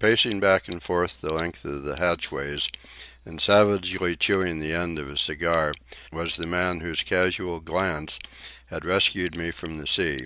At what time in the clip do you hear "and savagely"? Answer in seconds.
3.24-4.16